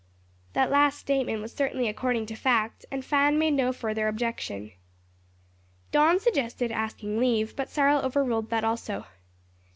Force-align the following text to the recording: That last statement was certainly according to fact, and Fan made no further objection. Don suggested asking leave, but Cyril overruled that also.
That 0.53 0.71
last 0.71 0.97
statement 0.97 1.43
was 1.43 1.53
certainly 1.53 1.87
according 1.87 2.25
to 2.25 2.35
fact, 2.35 2.87
and 2.89 3.05
Fan 3.05 3.37
made 3.37 3.53
no 3.53 3.71
further 3.71 4.07
objection. 4.07 4.71
Don 5.91 6.19
suggested 6.19 6.71
asking 6.71 7.19
leave, 7.19 7.55
but 7.55 7.69
Cyril 7.69 8.01
overruled 8.03 8.49
that 8.49 8.63
also. 8.63 9.05